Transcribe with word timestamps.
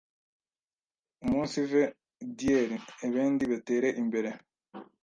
umunsive 1.23 1.81
dyeri. 2.37 2.77
ebendi 3.05 3.43
betere 3.51 3.89
imbere. 4.01 4.29